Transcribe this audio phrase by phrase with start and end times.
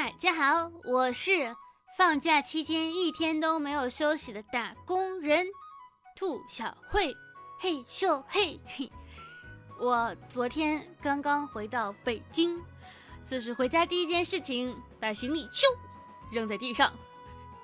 [0.00, 1.54] 大家好，我是
[1.98, 5.46] 放假期间一天都没有休息的打工人
[6.16, 7.14] 兔小慧。
[7.58, 8.90] 嘿咻嘿嘿，
[9.78, 12.58] 我昨天刚刚回到北京，
[13.26, 15.64] 就是回家第一件事情，把行李咻
[16.32, 16.90] 扔在地上；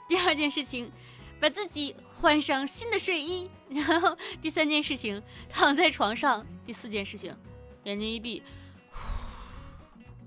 [0.06, 0.92] 第二件事情，
[1.40, 7.34] 把自己换上新的睡衣；然后第三件事情，躺在床上；第四件事情，
[7.84, 8.42] 眼睛一闭。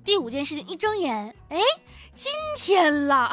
[0.09, 1.59] 第五件事情，一睁眼，哎，
[2.15, 3.31] 今天了！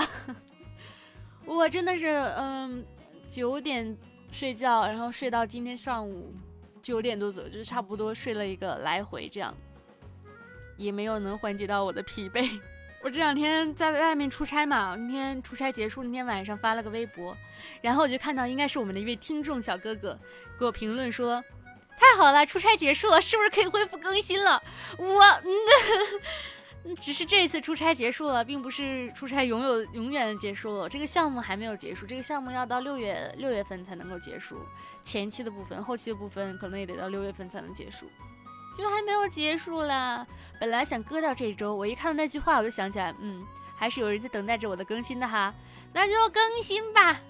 [1.47, 2.05] 我真的是，
[2.37, 2.85] 嗯，
[3.31, 3.97] 九点
[4.31, 6.35] 睡觉，然后睡到今天上午
[6.83, 9.57] 九点多左右，就是差不多睡了一个来回，这样
[10.77, 12.47] 也没有能缓解到我的疲惫。
[13.01, 17.35] 我这两天在外面出差嘛，那天出差结束那天晚上发了个微博，
[17.81, 20.19] 然后我就看到应该是我们的一位听众小哥哥
[20.59, 21.43] 给我评论说。
[21.99, 24.63] 太好了，出差结束了，是不是可以恢复更新了？
[24.99, 25.23] 我，
[27.01, 30.89] 只是这次出差结束了，并不是出差永有永远结束了。
[30.89, 34.59] 这个项目还没有结束，这个项目要到六月六月份才能够结束，
[35.03, 38.07] 前期的部分，后期的部分可能也得到六月份才能结束，
[38.77, 40.27] 就还没有结束啦。
[40.61, 43.45] 本来想割掉这一周，我一看到那句话，我就想起来，嗯，
[43.77, 45.53] 还是有人在等待着我的更新的哈，
[45.93, 47.21] 那就更新吧。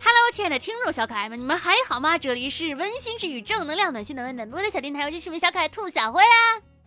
[0.00, 2.18] Hello，亲爱的听众小可爱们，你们还好吗？
[2.18, 6.77] 这里是温馨治愈、正能量、暖心暖胃暖播的小电台，我就是你们小可爱兔小灰啊。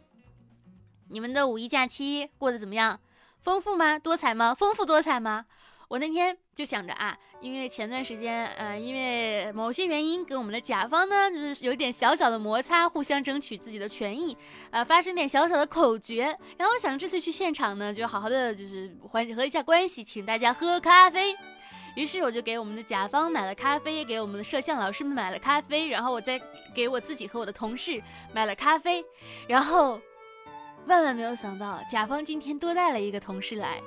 [1.12, 3.00] 你们的五一假期过得怎么样？
[3.42, 4.00] 丰富吗？
[4.00, 4.54] 多彩吗？
[4.54, 5.46] 丰富多彩吗？
[5.90, 14.38] 我那天就想着啊，因为前段时间，呃，因为某些原因跟我们的甲方呢，就是有点小小的摩擦，互相争取自己的权益，
[14.70, 16.16] 呃，发生点小小的口角。
[16.58, 21.36] 然后我想这次去现场呢，就好好的就是缓和一下关系，请大家喝咖啡。
[21.98, 26.40] 于是我就给我们的甲方买了咖啡，给我们的摄像老师们买了咖啡，然后我再
[26.74, 29.04] 给我自己和我的同事买了咖啡，
[29.46, 30.00] 然后
[30.88, 33.82] 万万没有想到，甲方今天多带了一个同事来，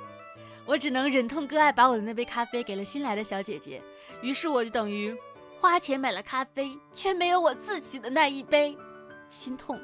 [0.65, 3.81] 我只能忍痛割爱，把我的那杯咖啡给了新来的小姐姐。
[4.21, 5.15] 于是我就等于
[5.59, 8.77] 花钱买了咖啡，却没有我自己的那一杯，
[9.29, 9.79] 心痛。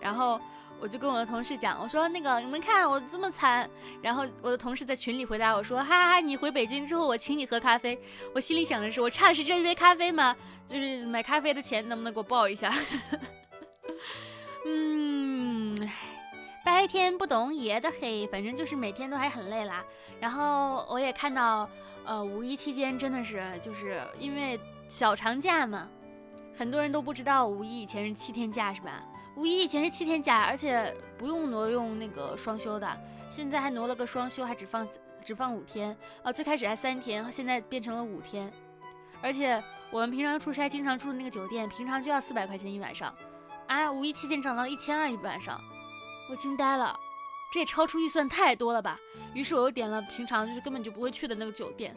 [0.00, 0.40] 然后。
[0.80, 3.70] 我就跟我的同事讲，我说那个你们看我这么惨，
[4.02, 7.98] 然后我的同事在群里回答我说，哈哈，你回北京之后我请你喝咖啡。
[8.34, 10.36] 我心里想的是，我差的是这一杯咖啡吗？
[10.66, 12.74] 就是买咖啡的钱能不能给我报一下？
[16.74, 19.84] 白天不懂夜的黑，反正就是每天都还是很累啦。
[20.18, 21.70] 然后我也看到，
[22.04, 24.58] 呃，五一期间真的是就是因为
[24.88, 25.88] 小长假嘛，
[26.58, 29.04] 很多人都不知道五一以前是七天假是吧？
[29.36, 34.84] 五一以前是七天假，而且不用挪用那个双休的，现在还挪了个双休，还只放
[35.24, 35.96] 只放五天。
[36.24, 38.52] 呃，最开始还三天，现在变成了五天。
[39.22, 43.14] 而且我们平常出差经常住的那个酒店，平常就要四百块钱一晚上，
[43.68, 45.60] 啊，五一期间涨到了一千二一晚上，
[46.28, 46.98] 我惊呆了，
[47.52, 48.98] 这也超出预算太多了吧？
[49.34, 51.94] 于是我又点了平常就是根本就不会去的那个酒店，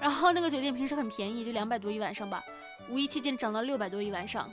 [0.00, 2.42] 然后那个酒店平时很便宜，就两百多一晚上吧，
[2.88, 4.50] 五一期间涨到六百多一晚上。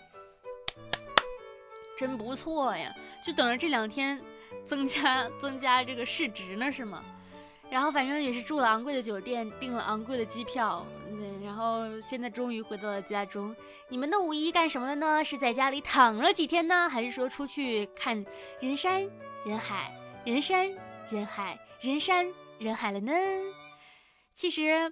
[1.98, 2.92] 真不错呀，
[3.24, 4.20] 就等着这两天
[4.66, 7.04] 增加增加这个市值呢，是吗？
[7.70, 10.86] 然后反正也是住了昂贵的酒店，订了昂贵的机票，
[11.62, 13.56] 后现在终于回到了家中。
[13.90, 15.24] 你们的五一干什么了呢？
[15.24, 18.26] 是在家里躺了几天呢，还是说出去看
[18.60, 19.08] 人山
[19.46, 19.94] 人海、
[20.26, 20.72] 人山
[21.10, 22.26] 人海、人山
[22.60, 23.12] 人海了呢？
[24.34, 24.92] 其实。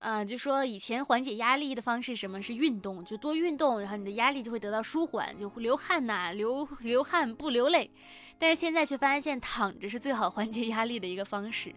[0.00, 7.90] 嗯，就说以前缓解压力的方式什么是运动，就多运动，然后你的压力就会得到舒缓，就流汗呐，流流汗不流泪。
[8.38, 11.74] 但是现在却发现躺着是最好缓解压力的一个方式。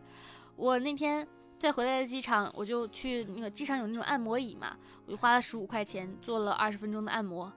[0.57, 1.25] 我那天
[1.57, 7.51] 在回来的机场，我就去那个机场有那种按摩椅嘛，我就花了十五块钱做了二十分钟的按摩，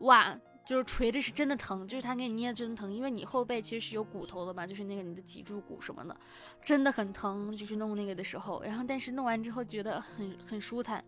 [0.00, 0.36] 哇！
[0.64, 6.16] 就是捶的是真的疼，就是他给你捏真的疼，因为你后背其实是有骨头的嘛，就是那个你的脊柱骨什么的，
[6.64, 7.56] 真的很疼。
[7.56, 11.04] 就是弄那个的时候，然后但是弄完之后觉得很很舒坦。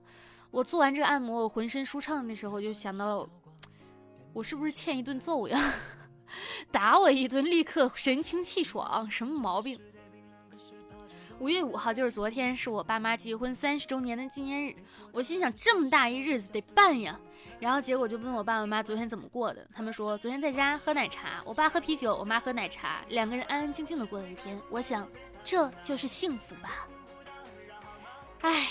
[0.53, 3.29] 我做完这个按摩，我浑身舒畅的时候，就想到了
[4.33, 5.59] 我是不是欠一顿揍呀？
[6.71, 9.81] 打我一顿，立刻神清气爽，什么毛病？
[11.41, 14.75] 五月五号就是昨天，是我爸妈结婚三十周年的纪念日。
[15.13, 17.19] 我心想，这么大一日子得办呀。
[17.61, 24.59] 然后结果就问我爸我妈昨天怎么过的，他们说昨天在家喝奶茶，我爸喝啤酒，我妈喝奶茶，两个人安安静静的过了一天。
[24.69, 25.09] 我想，
[25.45, 26.89] 这就是幸福吧。
[28.41, 28.69] 唉，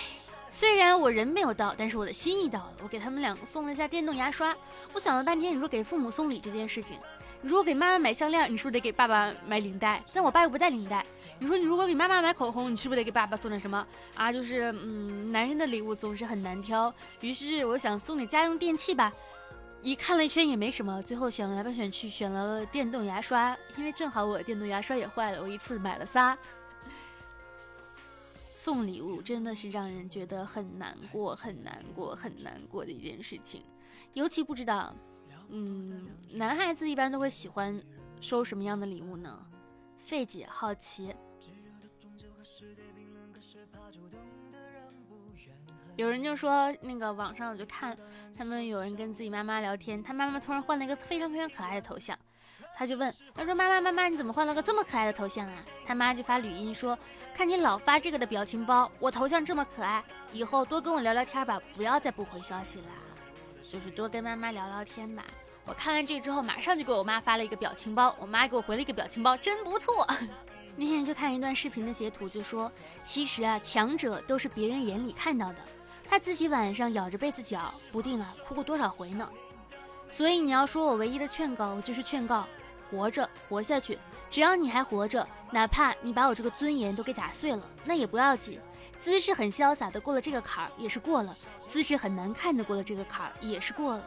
[0.52, 2.74] 虽然我人没有到，但是我的心意到了。
[2.84, 4.54] 我给他们两个送了一下电动牙刷。
[4.92, 7.00] 我想了半天，你说给父母送礼这件事情，
[7.42, 10.04] 你如果给妈妈买项链，你是不是得给爸爸买领带？
[10.14, 11.06] 但我爸又不戴领带。
[11.40, 13.86] 你说你如果给妈妈买口红，你是不是得给爸爸送点什么
[14.16, 14.32] 啊？
[14.32, 16.94] 就是嗯，男人的礼物总是很难挑。
[17.22, 19.14] 于是我想送点家用电器吧，
[19.84, 26.38] 一看了一圈也没什么，最后选来吧选去选了电动牙刷，因为正好我电动牙刷也坏了，我一次买了仨。
[28.56, 33.64] 送礼物真的是让人觉得很难过、很难过、很难过的一件事情，
[34.14, 34.96] 尤其不知道，
[35.50, 37.80] 嗯，男孩子一般都会喜欢
[38.20, 39.40] 收什么样的礼物呢？
[40.00, 41.14] 费姐好奇。
[45.98, 47.98] 有人就说那个网上我就看
[48.38, 52.16] 他们有人跟自己妈妈聊天，他妈妈突然换了一个非常非常可爱的头像。
[52.78, 56.96] 他就问，他说：“妈妈，妈妈，你怎么换了个这么可爱的头像啊？”他妈就发语音说
[57.34, 62.86] ：“看你老发这个的表情包，我头像这么可爱，以后多跟我聊聊天吧，不要再不回消息啦，
[63.68, 65.26] 就是多跟妈妈聊聊天吧。”
[65.66, 70.08] 我看完这个之后，马上就给我妈发了一个表情包，我妈给我回了一个表情包，真不错。
[70.80, 72.72] 那天就看一段视频的截图，就说
[73.02, 75.58] 其实啊，强者都是别人眼里看到的，
[76.10, 79.30] 他自己晚上咬着被子角，不定啊哭过多少回呢。
[80.10, 82.48] 所以你要说我唯一的劝告，就是劝告。
[82.90, 84.00] 活着，活下去。
[84.30, 88.60] 只要你还活着，哪怕你把我这个尊严都给打碎了，那也不要紧。
[88.98, 91.36] 姿势很潇洒的过了这个坎儿，也是过了；
[91.68, 94.04] 姿势很难看的过了这个坎儿，也是过了。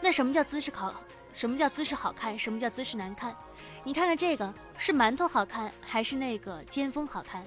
[0.00, 0.94] 那什么叫姿势好？
[1.32, 2.38] 什么叫姿势好看？
[2.38, 3.34] 什么叫姿势难看？
[3.82, 7.44] 你看看这个，是馒头好看，还是那个尖峰好看？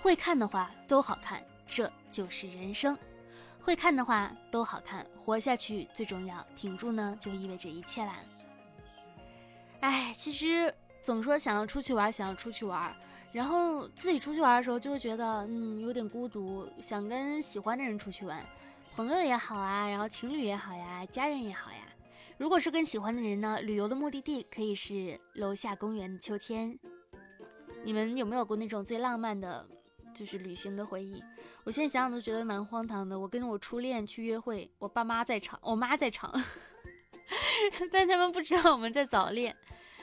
[0.00, 2.96] 会看的话都好看，这就是人生。
[3.62, 6.44] 会看的话都好看，活下去最重要。
[6.56, 8.16] 挺住呢，就意味着一切啦。
[9.80, 12.94] 哎，其实总说想要出去玩，想要出去玩，
[13.32, 18.44] 然后自己出去玩的时候就会觉得，嗯，有点孤独，想跟喜欢的人出去玩，
[18.94, 21.78] 朋友也好啊，然后情侣也好呀，家人也好呀。
[22.38, 26.76] 如果是跟喜欢的人呢，旅游的目的地可以是楼下公园的秋千。
[27.84, 29.66] 你们有没有过那种最浪漫的，
[30.14, 31.22] 就是旅行的回忆？
[31.64, 33.18] 我现在想想都觉得蛮荒唐的。
[33.18, 36.32] 我跟我初恋去约会，我爸妈在场，我妈在场。
[37.92, 39.56] 但他们不知道我们在早恋，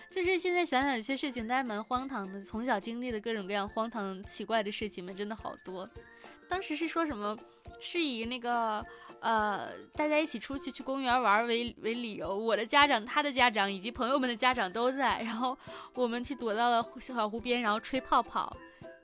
[0.09, 2.39] 就是现在想想有些事情，都还蛮荒唐的。
[2.39, 5.87] 从小经历的各种各样荒唐奇怪的事情们，真的好多。
[6.47, 7.37] 当时是说什么，
[7.79, 8.83] 是以那个
[9.19, 15.55] 呃大家一起出去去公园玩为为理由，我的家长、他的家长以及朋友们的家长都在，然后
[15.93, 18.55] 我们去躲到了小湖边，然后吹泡泡。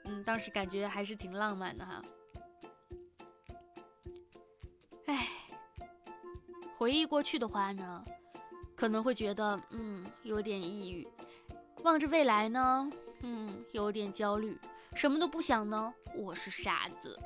[0.05, 2.01] 嗯，当时感觉还是挺浪漫的哈。
[5.07, 5.27] 唉。
[6.77, 8.03] 回忆过去的话呢，
[8.75, 11.07] 可能会觉得嗯有点抑郁；
[11.83, 12.91] 望着未来呢，
[13.21, 14.57] 嗯有点焦虑。
[14.93, 17.19] 什么都不想呢，我是傻子。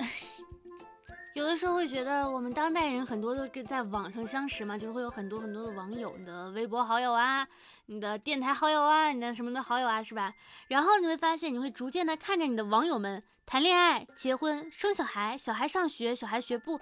[1.34, 7.48] 有的时候会觉得我们当代人很多都是在网上相识嘛，就是会有很多很多的网友，你的微博好友啊，
[7.86, 10.34] 你的电台好友啊，你的什么的好友啊，是吧？
[10.68, 16.80] 然后你会发现，你会逐渐的看着你的网友们谈恋爱、结婚、生小孩，小孩上学，小孩学步。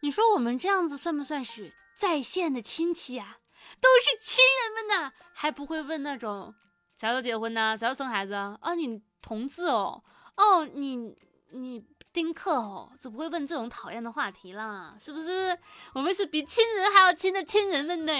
[0.00, 1.72] 你说我们这样子算不算是？
[1.96, 3.38] 在线的亲戚呀，
[3.80, 6.54] 都是亲人们呐，还不会问那种
[6.94, 7.76] 啥时候结婚呢？
[7.76, 8.56] 啥时候生孩子啊？
[8.62, 10.00] 哦，你同志哦，
[10.36, 11.16] 哦，你
[11.50, 11.84] 你
[12.18, 15.56] 丁克哦，就不会问这种讨厌的话题啦，是不是？
[15.92, 18.12] 我们是比亲人还要亲的亲人们呢。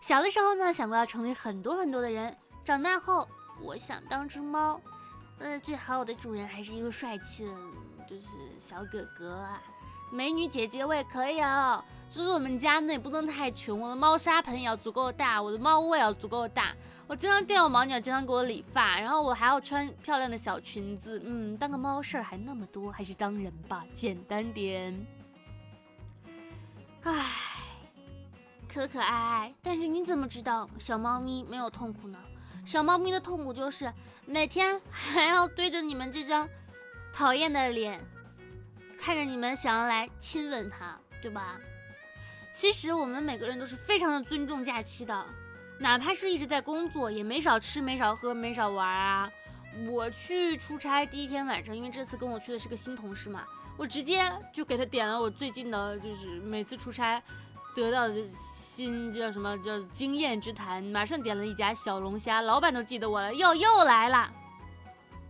[0.00, 2.34] 小的时候呢，想过要成为很多很多的人，
[2.64, 3.28] 长大后，
[3.60, 4.80] 我想当只猫，
[5.38, 7.52] 呃，最好我的主人还是一个帅气的，
[8.08, 8.26] 就是
[8.58, 9.62] 小哥哥啊。
[10.14, 16.72] 美女姐姐我也可以哦，就是我们家呢也不能太穷，我的猫砂盆也要足够大，我的猫窝也要足够大，
[17.08, 25.04] 我经常掉毛，你要经常给我理发，然后我还要穿漂亮的小裙子，嗯，当个猫事儿还那么多，还是当人吧，简单点。
[27.02, 27.26] 唉，
[28.72, 32.18] 可可爱爱，但是你怎么知道小猫咪没有痛苦呢？
[32.64, 33.92] 小猫咪的痛苦就是
[34.26, 36.48] 每天还要对着你们这张
[37.12, 38.00] 讨厌的脸。
[39.04, 41.60] 看着你们想要来亲吻他，对吧？
[42.50, 45.26] 其实我们每个人都是非常的尊重假期的，
[45.78, 49.30] 哪怕是一直在工作，也没少吃，没少喝，没少玩啊。
[49.90, 53.44] 我去出差第一天晚上，因为这次跟我去的是个新同事嘛，
[53.76, 54.22] 我直接
[54.54, 57.22] 就给他点了我最近的，就是每次出差
[57.74, 64.32] 得到的新叫什么叫经验之谈，马上点了一家小龙虾，老板都记得我了，又又来了。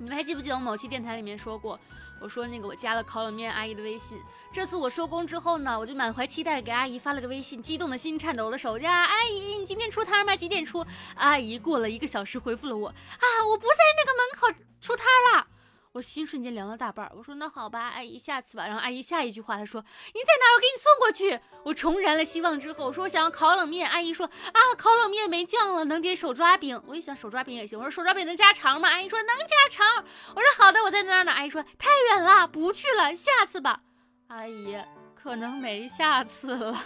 [0.04, 1.80] 你们还记不记得我某期电台里面说过？
[2.20, 4.20] 我说那个，我加了烤冷面阿姨的微信。
[4.52, 10.36] 这次我收工之后呢，我就满怀期待给阿姨发了个微信，激动的心颤抖的手呀，阿姨，你今天出摊吗？
[10.36, 10.84] 几点出？
[11.14, 15.46] 阿姨过了一个小时回复了我，啊，我不在那个门口出摊了。
[15.94, 17.12] 我心瞬间凉了大半儿。
[17.16, 18.66] 我说那好吧，阿姨下次吧。
[18.66, 20.50] 然后阿姨下一句话她说你在哪儿？
[20.56, 21.40] 我给你送过去。
[21.62, 23.88] 我重燃了希望之后，我说我想要烤冷面。
[23.88, 26.82] 阿姨说啊，烤冷面没酱了，能点手抓饼。
[26.88, 27.78] 我一想手抓饼也行。
[27.78, 28.88] 我说手抓饼能加肠吗？
[28.88, 30.04] 阿姨说能加肠。
[30.34, 31.30] 我说好的，我在那儿呢。
[31.30, 33.80] 阿姨说太远了，不去了，下次吧。
[34.26, 34.76] 阿姨
[35.14, 36.84] 可能没下次了。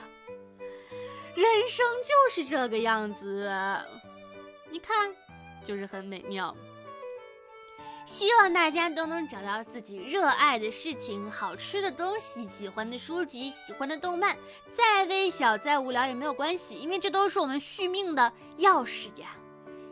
[1.35, 3.51] 人生就是这个样子，
[4.71, 5.15] 你看，
[5.65, 6.55] 就是很美妙。
[8.09, 14.35] 希望大家都能找到自己热爱的事情、好吃的东西、喜欢的书籍、喜欢的动漫。
[14.75, 19.37] 再微小、再无聊也没有关系，因为这都是我们续命的钥匙呀！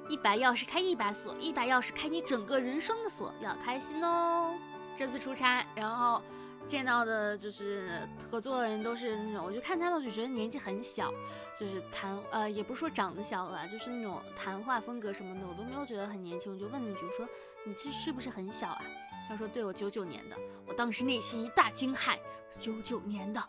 [0.09, 4.55] 一把钥匙开一把锁，一把钥匙开你整个人生的锁，要开心哦！
[4.97, 6.23] 这次出差，然后。
[6.69, 11.13] 见到的就是合作的人都是那种，我就看他们就觉得年纪很小，
[11.59, 16.53] 就是谈呃也不是说长得小了，就是那种谈话风格什么的，我都没有觉得很年轻。
[16.53, 17.29] 我就问了一句，我说
[17.65, 18.83] 你其实是不是很小啊？
[19.29, 20.37] 他说对，我九九年的。
[20.67, 22.17] 我当时内心一大惊骇，
[22.61, 23.43] 九九年的。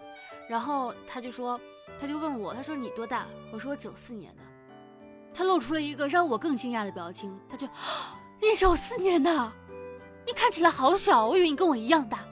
[0.48, 1.60] 然后他就说，
[2.00, 3.28] 他就问我，他说你多大？
[3.52, 4.42] 我说九四年的。
[5.34, 7.68] 他露出了一个让我更惊讶的表情，他就
[8.42, 9.52] 你九四年的，
[10.26, 12.26] 你看起来好小，我以为你跟我一样大。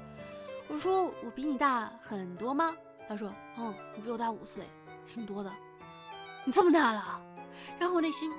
[0.68, 2.76] 我说我比你大很多吗？
[3.08, 4.64] 他说，嗯，你比我大五岁，
[5.06, 5.52] 挺多的。
[6.44, 7.22] 你这么大了？
[7.80, 8.32] 然后我内心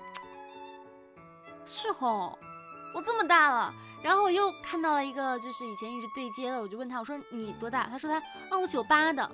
[1.65, 2.37] 是吼，
[2.95, 3.73] 我这么大了。
[4.03, 7.89] 然后我又看到了一个，就是以前一直对接的，我就问他，我说你多大？
[7.89, 8.19] 他说他，
[8.51, 9.31] 啊，我九八的。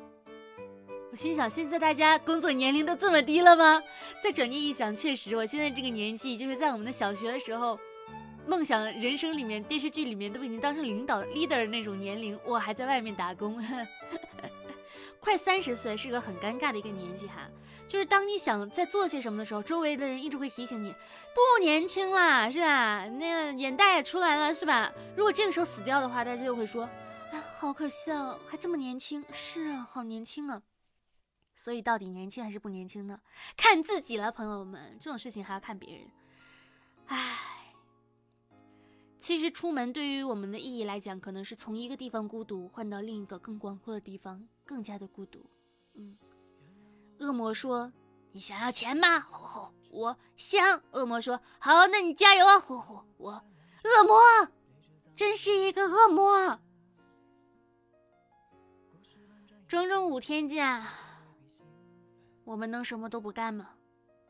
[1.11, 3.83] 我心想，现在大家工作年龄都这么低了吗？
[4.23, 7.79] 再转念一想，确实，我现在这个年纪，就是在我们的小学的时候。
[8.47, 13.63] 梦想人生里面，电视剧里面都已经当成领导 leader 那种年龄，我还在外面打工，
[15.21, 17.49] 快三十岁是个很尴尬的一个年纪哈。
[17.87, 20.93] 就是当你想在做些什么的时候，周围的人一直会提醒你
[21.35, 23.07] 不年轻啦，是吧？
[23.07, 24.93] 那眼袋也出来了，是吧？
[25.17, 26.89] 如果这个时候死掉的话，大家就会说，
[27.31, 29.25] 哎，好可惜啊，还这么年轻。
[29.33, 30.63] 是啊，好年轻啊。
[31.55, 33.21] 所以到底年轻还是不年轻呢？
[33.57, 36.07] 看自己了，朋友们，这种事情还要看别人。
[37.07, 37.62] 唉。
[39.23, 45.47] 其实出门对于我们的意义来讲，可能是从一个地方孤独换到另一个更广阔的地方，更加的孤独。
[45.95, 46.19] 嗯，
[47.21, 47.93] 恶魔说
[48.35, 50.83] ：“你想要钱吗？”吼吼，我想。
[50.91, 54.19] 恶魔说：“好，那你加油啊！”吼吼，我恶魔
[55.15, 56.59] 真是一个恶魔。
[59.69, 60.85] 整整五天假，
[62.43, 63.71] 我们能什么都不干吗？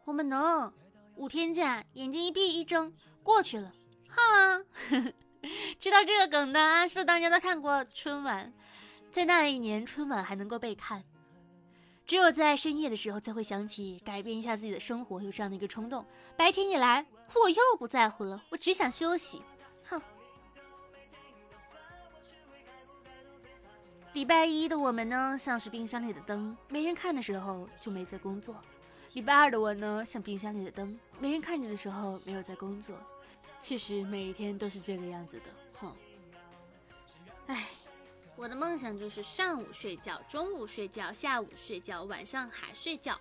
[0.04, 0.70] 我们能。
[1.16, 3.72] 五天假，眼睛一闭一睁，过去了。
[4.14, 4.62] 哈，
[5.80, 8.52] 知道这个梗的啊，是不是大家都看过春晚？
[9.10, 11.02] 在那一年，春晚还能够被看，
[12.06, 16.04] 只有在深夜的时候才会想起改变一下自己的生活，有这样的一个冲动。
[16.36, 19.42] 白天一来，我又不在乎了，我只想休息。
[19.84, 20.00] 哼。
[24.12, 28.54] 礼拜一的我们呢，像是冰箱里的灯，没人看的时候就没在工作；
[29.14, 32.94] 礼拜二的我呢，像冰箱里的灯，没人看着的时候没有在工作。
[33.62, 35.44] 其实每一天都是这个样子的，
[35.80, 35.96] 哼。
[37.46, 37.68] 哎，
[38.34, 43.18] 我的梦想就是上午睡觉，中午睡觉，下午睡觉，晚上还睡觉。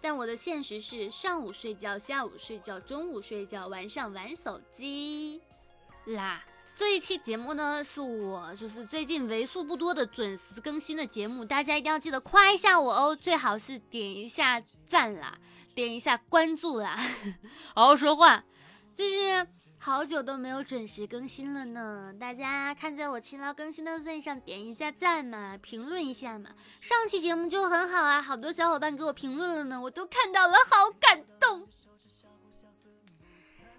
[0.00, 5.42] 但我的现实是上午睡觉，下午睡觉，中午睡觉，晚上玩手机
[6.06, 6.42] 啦。
[6.74, 15.38] 这一期节目呢，是我就是最近为数不多的准时更新的节目，大家一定要记得夸一下我哦，最好是点一下赞啦，
[15.74, 16.98] 点一下关注啦，
[17.76, 18.42] 好好说话，
[18.94, 19.46] 就是。
[19.84, 26.50] 好久都没有准时更新了呢，大家看在我勤劳更新的份上，点一下赞嘛，评论一下嘛。
[26.80, 31.66] 上期节目就很好啊，好多小伙伴给我评论了呢，我都看到了，好感动。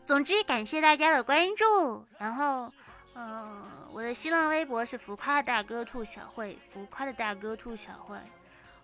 [0.05, 2.69] 总之感谢大家的关注，然后，
[3.13, 8.17] 嗯，我的新浪微博是浮夸的大哥兔小慧，浮夸的大哥兔小慧。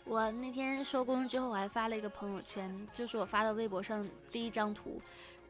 [0.06, 5.02] 我那天收工之后，我还发了一个朋友圈，就是我发到微博上第一张图。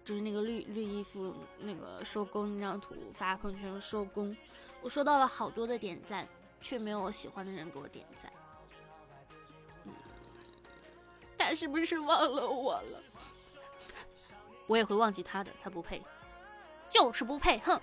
[0.04, 4.36] 就是那个绿绿衣服那个收工那张图发朋友圈收工，
[4.82, 6.28] 我收到了好多的点赞，
[6.62, 8.32] 却没有我喜欢的人给我点赞。
[11.38, 13.04] 他是不是忘了我了？
[14.68, 16.04] 我也会忘记他的，他不配，
[16.90, 17.80] 就是不配，哼！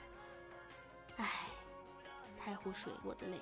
[1.16, 1.48] 唉，
[2.38, 3.40] 太湖水，我的泪。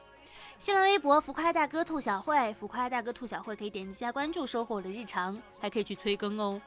[0.59, 6.63] 新浪微博浮夸大哥兔小慧，浮夸大哥兔小慧可以点击加关注，收获我的日常，还可以去催更哦。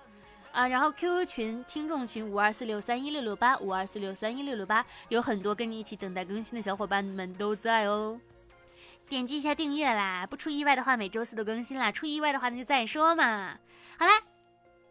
[0.57, 8.19] 啊，然后 QQ 群听众群五二四六三一六六八五二四六三一六六八，有很多跟你一起等待更新的小伙伴们都在哦。
[9.07, 13.55] 点击一下订阅啦，不出意外的话每周四都更新啦，出意外的话那就再说嘛。
[13.99, 14.19] 好啦，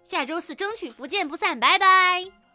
[0.05, 2.46] 下周四争取不见不散，拜拜。